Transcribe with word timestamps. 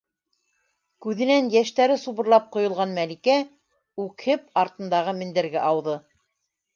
Күҙенән 1.05 1.49
йәштәре 1.57 1.97
субырлап 2.03 2.47
ҡойолған 2.55 2.95
Мәликә 2.99 3.35
үкһеп 4.05 4.49
артындағы 4.63 5.15
мендәргә 5.19 5.63
ауҙы: 5.73 5.95